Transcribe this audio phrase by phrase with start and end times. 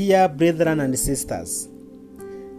[0.00, 1.68] Dear brethren and sisters,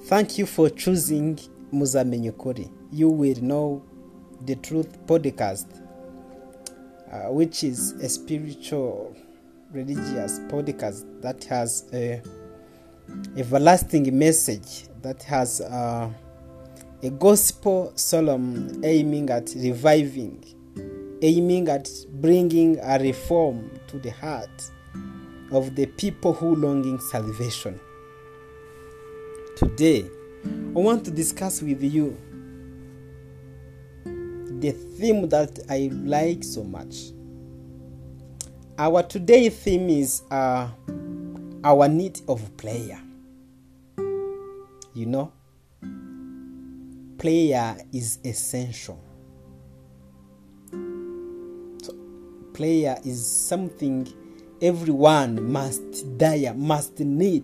[0.03, 1.39] thank you for choosing
[1.73, 2.69] Muzamenye Ukuri.
[2.91, 3.83] You will know
[4.45, 5.65] the truth podcast,
[7.11, 9.15] uh, which is a spiritual,
[9.71, 12.21] religious podcast that has a
[13.35, 16.11] everlasting message that has uh,
[17.01, 20.45] a gospel solemn aiming at reviving,
[21.23, 21.89] aiming at
[22.21, 24.71] bringing a reform to the heart
[25.51, 27.79] of the people who longing salvation.
[29.55, 30.09] Today,
[30.45, 32.17] I want to discuss with you
[34.59, 37.11] the theme that I like so much.
[38.77, 40.69] Our today theme is uh,
[41.63, 43.01] our need of prayer.
[44.93, 45.33] You know,
[47.17, 48.99] prayer is essential.
[50.71, 51.95] So,
[52.53, 54.07] prayer is something
[54.61, 57.43] everyone must desire, must need,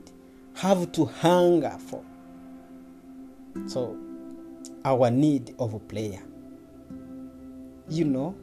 [0.56, 2.04] have to hunger for.
[3.68, 3.98] So,
[4.86, 6.22] our need of prayer.
[7.90, 8.36] You know,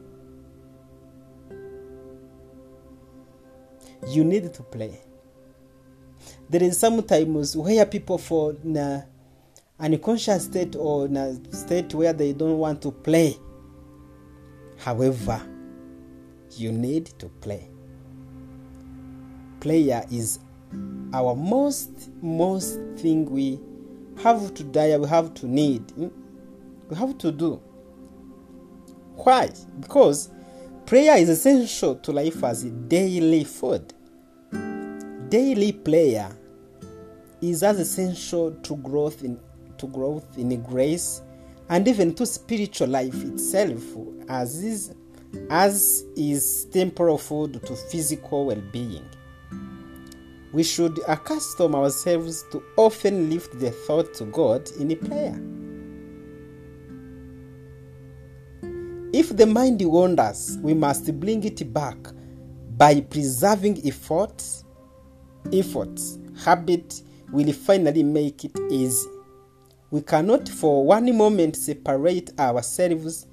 [4.07, 4.99] you need to play.
[6.49, 9.07] There is sometimes where people fall in a
[9.79, 13.37] unconscious state or in a state where they don't want to play.
[14.77, 15.41] However,
[16.51, 17.69] you need to play.
[19.65, 20.37] Prayer is
[21.11, 23.59] our most most thing we
[24.21, 27.59] have to die, we have to need, we have to do.
[29.15, 29.49] Why?
[29.79, 30.29] Because
[30.85, 33.91] prayer is essential to life as a daily food.
[35.29, 36.29] Daily prayer
[37.41, 39.39] is as essential to growth in
[39.79, 41.23] to growth in grace
[41.69, 43.81] and even to spiritual life itself
[44.29, 44.93] as is
[45.49, 49.03] as is temporal food to physical well-being.
[50.55, 55.37] We should accustom ourselves to often lift the thought to God in prayer.
[59.11, 61.97] If the mind wanders, we must bring it back
[62.77, 64.41] by preserving effort.
[65.51, 65.99] Effort,
[66.45, 67.01] habit
[67.33, 69.09] will finally make it easy.
[69.91, 73.27] We cannot for one moment separate ourselves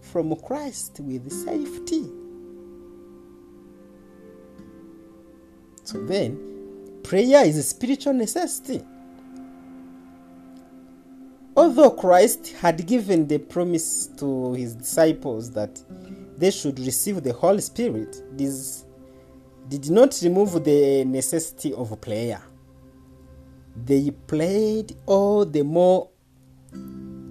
[0.00, 2.10] from Christ with safety.
[5.86, 8.82] So then, prayer is a spiritual necessity.
[11.56, 15.80] Although Christ had given the promise to his disciples that
[16.36, 18.84] they should receive the Holy Spirit, this
[19.68, 22.42] did not remove the necessity of prayer.
[23.84, 26.10] They prayed all the more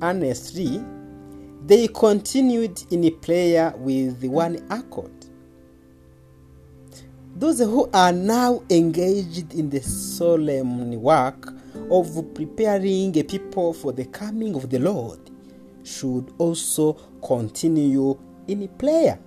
[0.02, 0.82] earnestly.
[1.66, 5.12] They continued in prayer with one accord.
[7.38, 11.54] Those who are now engaged in the solemn work
[11.92, 15.20] of preparing a people for the coming of the Lord
[15.84, 19.20] should also continue in prayer.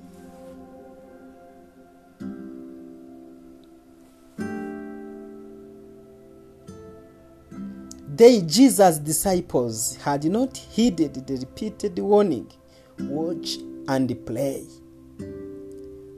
[8.16, 12.50] They, Jesus' disciples, had not heeded the repeated warning
[12.98, 14.64] watch and pray.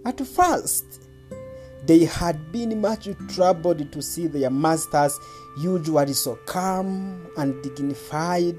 [0.06, 1.09] At first,
[1.90, 5.18] they had been much troubled to see their masters,
[5.58, 8.54] usually so calm and dignified,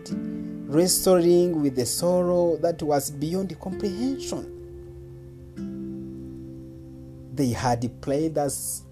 [0.68, 4.44] wrestling with the sorrow that was beyond comprehension.
[7.34, 8.84] They had prayed as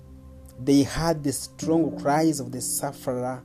[0.58, 3.44] they heard the strong cries of the sufferer.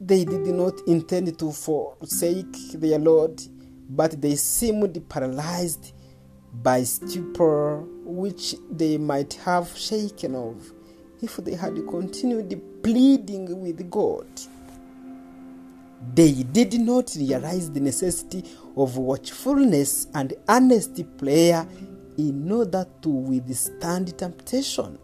[0.00, 3.40] They did not intend to forsake their Lord,
[3.88, 5.92] but they seemed paralyzed
[6.52, 10.72] by stupor which they might have shaken off
[11.22, 14.26] if they had continued pleading with God.
[16.14, 18.44] They did not realize the necessity
[18.76, 21.66] of watchfulness and earnest prayer
[22.18, 24.98] in order to withstand temptation.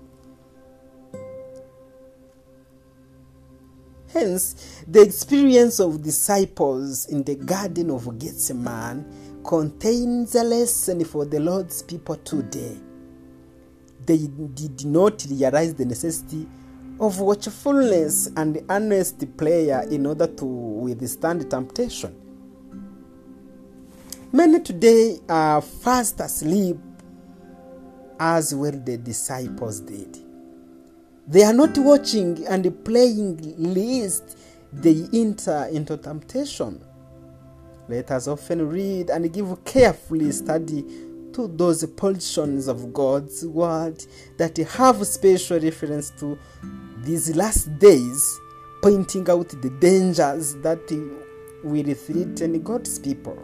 [4.13, 11.39] Hence, the experience of disciples in the Garden of Gethsemane contains a lesson for the
[11.39, 12.77] Lord's people today.
[14.11, 16.45] They did not realize the necessity
[16.99, 22.13] of watchfulness and earnest prayer in order to withstand temptation.
[24.33, 26.77] Many today are fast asleep
[28.19, 30.19] as well the disciples did.
[31.29, 34.37] They are not watching and praying lest
[34.73, 36.85] they enter into temptation.
[37.89, 41.10] Let us often read and give carefully study
[41.41, 44.05] to those portions of God's word
[44.37, 46.39] that have special reference to
[46.99, 48.39] these last days,
[48.83, 50.81] pointing out the dangers that
[51.65, 53.39] will threaten God's people.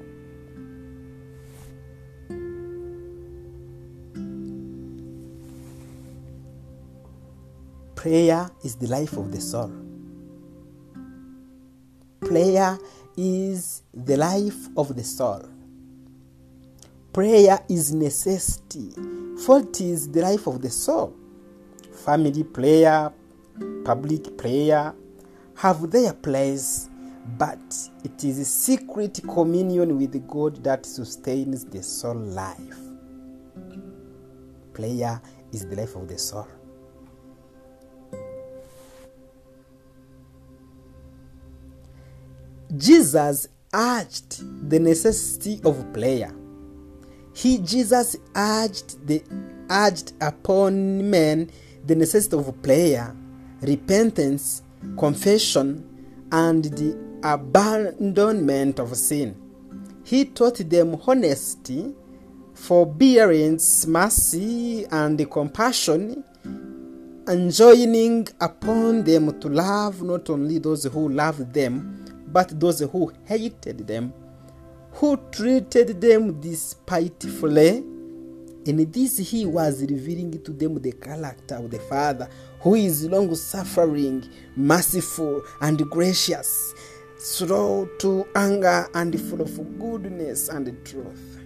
[7.94, 9.72] Prayer is the life of the soul.
[12.20, 12.78] Prayer
[13.16, 15.56] is the life of the soul.
[17.17, 18.91] Prayer is necessity,
[19.47, 21.17] for it is the life of the soul.
[22.05, 23.11] Family prayer,
[23.87, 24.95] public prayer
[25.55, 26.91] have their place,
[27.39, 27.59] but
[28.05, 32.77] it is secret communion with God that sustains the soul life.
[34.75, 35.19] Prayer
[35.55, 36.47] is the life of the soul.
[42.77, 46.31] Jesus urged the necessity of prayer.
[47.37, 49.23] He Jesus urged the
[49.69, 51.50] urged upon men
[51.87, 53.15] the necessity of prayer,
[53.61, 54.62] repentance,
[54.99, 55.85] confession,
[56.33, 59.37] and the abandonment of sin.
[60.03, 61.94] He taught them honesty,
[62.55, 66.25] forbearance, mercy, and compassion,
[67.29, 73.87] enjoining upon them to love not only those who love them, but those who hated
[73.87, 74.15] them,
[74.96, 77.84] who treated them despitefully.
[78.64, 82.28] In this, he was revealing to them the character of the Father,
[82.60, 84.26] who is long suffering,
[84.56, 86.75] merciful, and gracious,
[87.19, 91.40] slow to anger, and full of goodness and truth.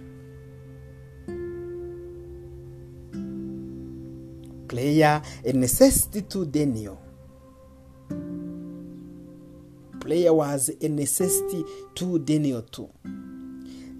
[4.69, 6.99] Prayer a necessity to Daniel.
[9.99, 11.65] Prayer was a necessity
[11.95, 12.89] to Daniel too.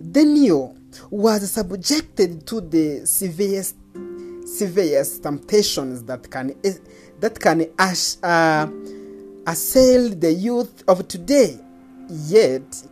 [0.02, 0.76] Daniel
[1.10, 3.76] was subjected to the severest,
[4.46, 6.56] severest temptations that can
[7.20, 8.68] that can uh,
[9.46, 11.60] assail the youth of today.
[12.10, 12.84] Yet,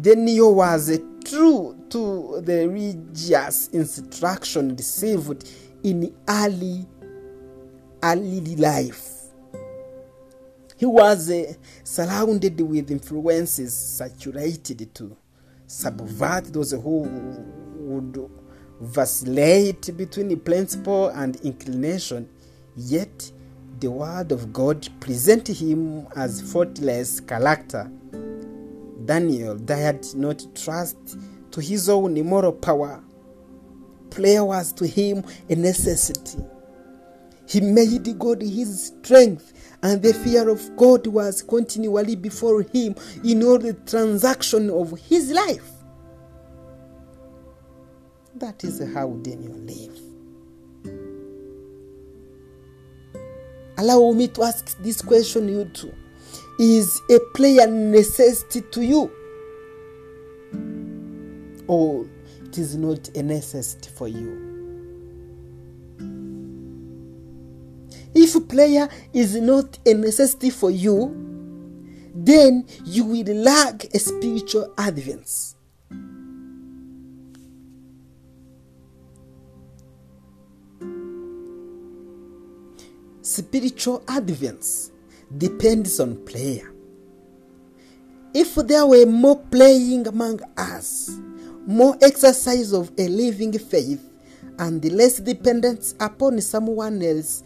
[0.00, 5.48] Daniel was true to the religious instruction received
[5.82, 6.86] in early
[8.02, 9.10] early life.
[10.76, 15.16] He was uh, surrounded with influences saturated to
[15.66, 17.08] subvert those who
[17.78, 18.30] would
[18.80, 22.28] vacillate between principle and inclination,
[22.76, 23.30] yet
[23.80, 27.90] the word of God presented him as faultless character.
[29.04, 30.96] Daniel dared not trust
[31.50, 33.02] to his own moral power.
[34.10, 36.38] Prayer was to him a necessity.
[37.46, 39.52] He made God his strength,
[39.84, 45.30] and the fear of God was continually before him in all the transaction of his
[45.30, 45.70] life.
[48.36, 50.00] That is how Daniel lived.
[53.76, 55.92] Allow me to ask this question you too.
[56.58, 59.12] Is a prayer necessity to you?
[61.66, 62.06] Or
[62.46, 64.43] it is not a necessity for you?
[68.40, 71.14] Prayer is not a necessity for you,
[72.14, 75.56] then you will lack a spiritual advance.
[83.22, 84.90] Spiritual advance
[85.38, 86.70] depends on prayer.
[88.34, 91.10] If there were more playing among us,
[91.66, 94.10] more exercise of a living faith,
[94.58, 97.42] and less dependence upon someone else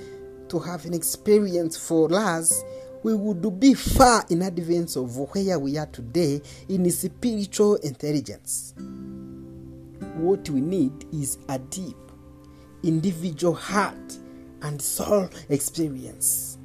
[0.51, 2.63] to have an experience for us,
[3.03, 8.75] we would be far in advance of where we are today in spiritual intelligence.
[10.17, 11.97] What we need is a deep
[12.83, 14.19] individual heart
[14.63, 16.59] and soul experience.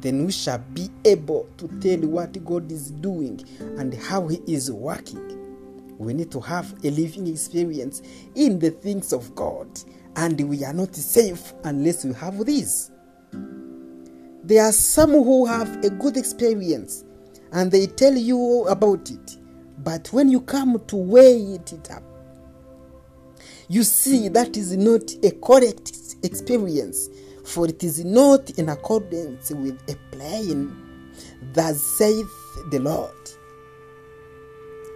[0.00, 3.42] Then we shall be able to tell what God is doing
[3.78, 5.34] and how He is working.
[5.98, 8.02] We need to have a living experience
[8.34, 9.68] in the things of God,
[10.16, 12.90] and we are not safe unless we have this.
[14.44, 17.04] There are some who have a good experience
[17.52, 19.36] and they tell you about it,
[19.78, 22.02] but when you come to weigh it up,
[23.68, 27.08] you see that is not a correct experience,
[27.44, 31.12] for it is not in accordance with a plan
[31.52, 32.26] that saith
[32.70, 33.12] the Lord.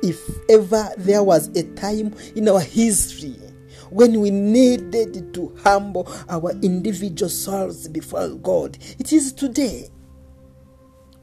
[0.02, 3.36] If ever there was a time in our history
[3.92, 9.88] when we needed to humble our individual souls before God, it is today.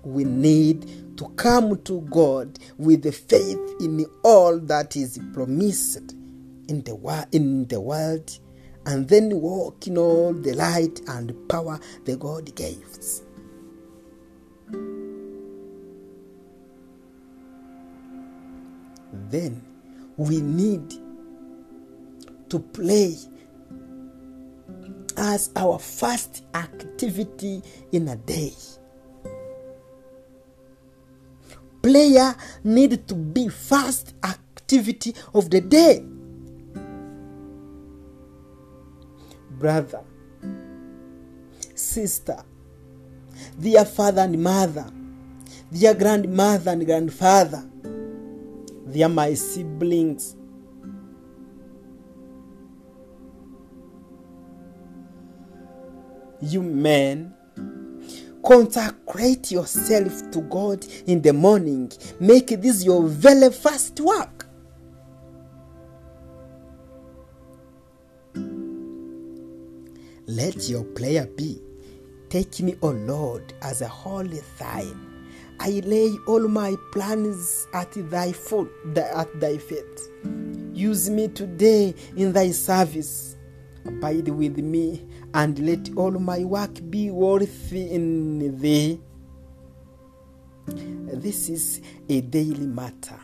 [0.03, 6.13] We need to come to God with faith in all that is promised
[6.67, 8.39] in the, wo- in the world
[8.85, 13.23] and then walk in all the light and power that God gives.
[19.11, 19.61] Then
[20.17, 20.93] we need
[22.50, 23.15] to play
[25.18, 28.53] as our first activity in a day.
[31.82, 36.03] Prayer need to be first activity of the day.
[39.51, 40.03] Brother,
[41.75, 42.38] sister,
[43.60, 44.89] dear father and mother,
[45.72, 47.63] dear grandmother and grandfather,
[48.89, 50.36] dear my siblings,
[56.41, 57.34] you men.
[58.46, 61.91] Consecrate yourself to god in the morning.
[62.19, 64.48] Make this your very first work.
[70.25, 71.60] Let your prayer be
[72.29, 75.10] take me o lord as a holy sign
[75.60, 80.00] i lay all my plans at thy foot at thy feet.
[80.74, 83.36] Use me today in thy service.
[83.89, 85.03] Abide with me
[85.34, 89.00] and let all my work be worthy in thee.
[90.67, 93.19] This is a daily matter.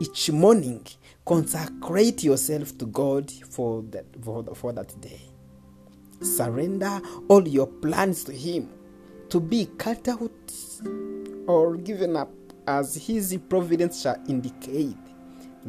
[0.00, 0.86] Each morning,
[1.26, 5.20] consecrate yourself to God for that, for, for that day.
[6.20, 8.70] Surrender all your plans to Him
[9.28, 10.52] to be cut out
[11.48, 12.30] or given up
[12.68, 14.96] as His providence shall indicate.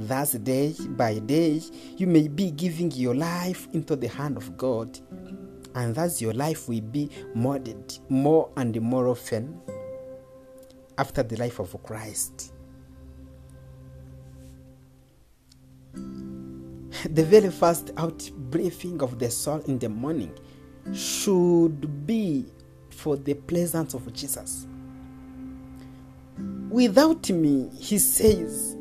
[0.01, 1.61] Thus, day by day,
[1.97, 4.97] you may be giving your life into the hand of God,
[5.75, 9.59] and thus your life will be molded more and more often
[10.97, 12.53] after the life of Christ.
[15.93, 20.31] The very first out breathing of the soul in the morning
[20.93, 22.45] should be
[22.89, 24.65] for the presence of Jesus.
[26.69, 28.77] Without me, he says,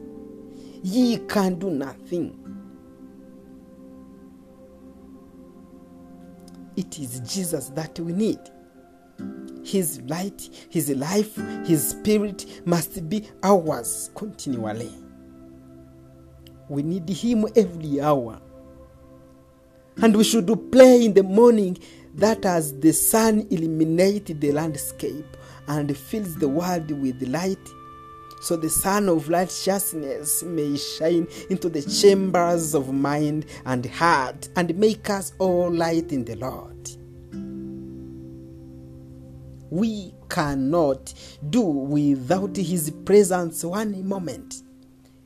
[0.82, 2.48] ye can do nothing.
[6.76, 8.38] It is Jesus that we need.
[9.64, 14.92] His light, His life, His spirit must be ours continually.
[16.68, 18.40] We need Him every hour.
[20.00, 21.78] And we should pray in the morning
[22.14, 27.58] that as the sun illuminates the landscape and fills the world with light,
[28.40, 34.74] so the sun of righteousness may shine into the chambers of mind and heart and
[34.76, 36.74] make us all light in the Lord.
[39.70, 41.12] We cannot
[41.50, 44.62] do without his presence one moment.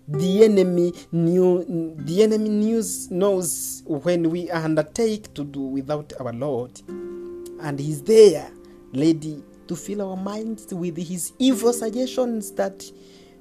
[0.08, 6.82] The enemy knew the enemy knows, knows when we undertake to do without our Lord,
[6.88, 8.50] and he's there,
[8.92, 12.84] ready to fill our minds with his evil suggestions that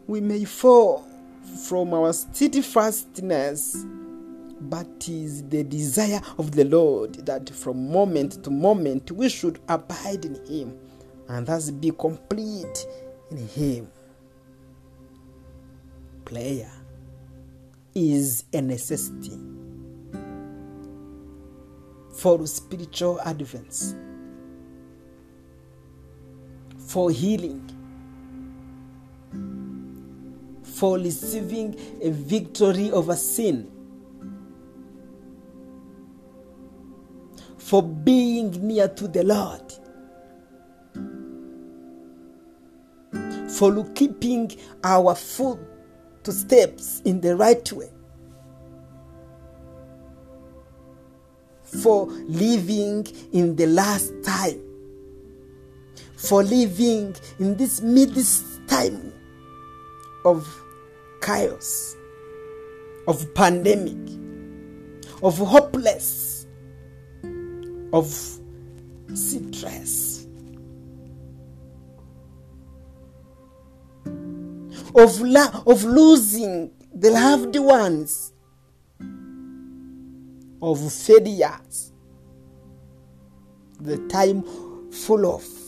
[0.08, 1.08] we may fall
[1.68, 3.86] from our steadfastness.
[4.64, 10.24] But is the desire of the Lord that from moment to moment we should abide
[10.24, 10.78] in him
[11.28, 12.86] and thus be complete
[13.32, 13.92] in him.
[16.26, 16.72] Prayer
[17.96, 19.40] is a necessity
[22.14, 23.96] for spiritual advance
[26.92, 27.62] for healing,
[30.62, 33.72] for receiving a victory over sin,
[37.58, 39.74] for being near to the Lord,
[43.50, 44.52] for keeping
[44.84, 45.60] our foot
[46.24, 47.90] to steps in the right way.
[51.64, 54.71] For living in the last time
[56.22, 59.12] for living in this midst time
[60.24, 60.48] of
[61.22, 61.96] chaos,
[63.08, 63.98] of pandemic,
[65.24, 66.46] of hopeless,
[67.92, 68.06] of
[69.16, 70.28] stress,
[74.96, 78.34] of, la- of losing the loved ones,
[80.62, 81.94] of failures,
[83.80, 84.44] the time
[84.92, 85.61] full of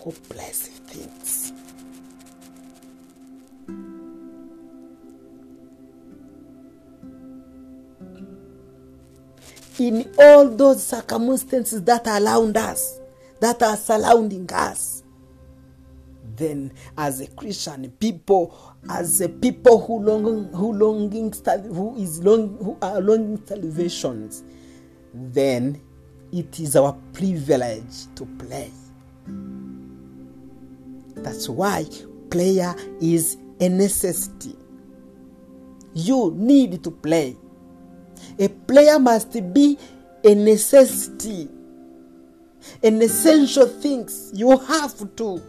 [0.00, 1.52] hopeless things.
[9.78, 13.00] In all those circumstances that are around us,
[13.40, 15.02] that are surrounding us,
[16.36, 21.32] then as a christian people as a people who long who longing
[21.66, 24.42] who is long who are longing salvations
[25.12, 25.80] then
[26.32, 28.70] it is our privilege to play.
[31.16, 31.84] That's why
[32.30, 34.56] prayer is a necessity.
[35.94, 37.36] You need to play.
[38.38, 39.78] A player must be
[40.24, 41.48] a necessity.
[42.82, 45.42] An essential things you have to.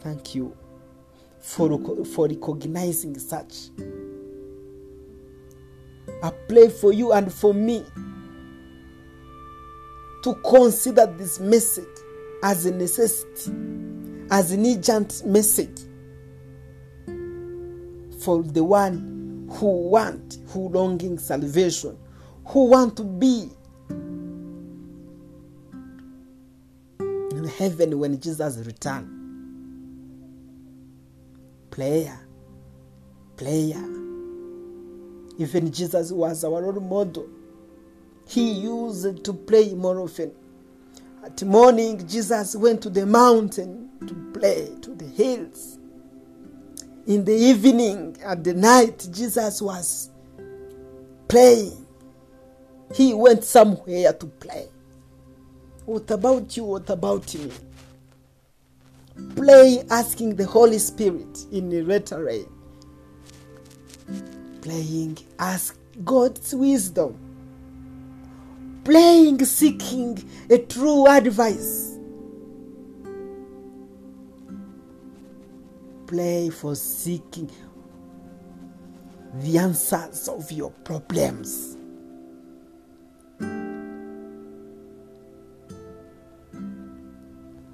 [0.00, 0.56] Thank you
[1.40, 3.70] for, for recognizing such
[6.22, 7.84] i play for you and for me
[10.22, 11.84] to consider this message
[12.42, 13.52] as a necessity
[14.30, 15.80] as an urgent message
[18.20, 21.96] for the one who want who longing salvation
[22.46, 23.48] who want to be
[27.32, 29.18] in heaven when jesus return.
[31.70, 32.18] Player
[33.36, 34.01] player.
[35.42, 37.28] Even jesus was our role model.
[38.26, 40.32] He used to play more often.
[41.24, 45.78] At morning jesus went to the mountain to play to the hills.
[47.06, 50.10] In the evening at the night jesus was
[51.28, 51.86] playing.
[52.94, 54.68] He went somewhere to play.
[55.86, 56.64] What about you?
[56.64, 57.50] What about me?
[59.34, 62.46] Play asking the holy spirit in letter rain
[64.62, 67.18] playing ask god's wisdom.
[68.84, 71.98] Playing seeking a true advice.
[76.06, 77.50] Play for seeking
[79.34, 81.76] the answers of your problems.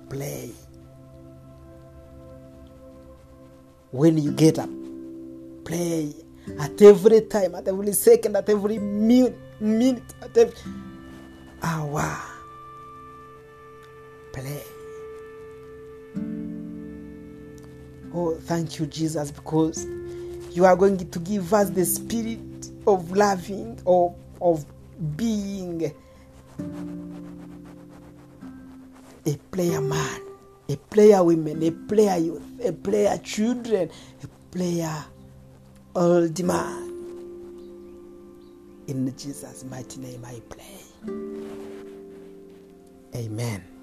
[0.09, 0.51] Play.
[3.91, 4.71] When you get up
[5.69, 6.28] play.
[6.61, 10.57] At every time at every second at every minute minute at every
[11.63, 12.19] hour.
[14.33, 14.63] Play.
[18.15, 19.87] Oh thank you jesus because
[20.53, 24.65] you are going to give us the spirit of loving of of
[25.17, 25.93] being.
[29.27, 30.21] A player man
[30.69, 33.91] a player women a player youth a player children
[34.23, 35.05] a player
[35.95, 36.85] old man.
[38.87, 41.15] In jesus mighty name i pray.
[43.15, 43.78] Amen.